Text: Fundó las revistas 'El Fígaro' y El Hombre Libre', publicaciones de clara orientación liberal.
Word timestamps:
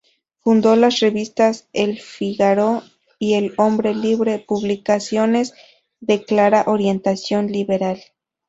Fundó 0.39 0.75
las 0.75 0.99
revistas 0.99 1.67
'El 1.73 1.99
Fígaro' 1.99 2.81
y 3.19 3.35
El 3.35 3.53
Hombre 3.57 3.93
Libre', 3.93 4.39
publicaciones 4.39 5.53
de 5.99 6.25
clara 6.25 6.63
orientación 6.65 7.51
liberal. 7.51 8.01